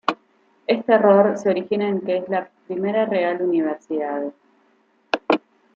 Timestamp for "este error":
0.65-1.37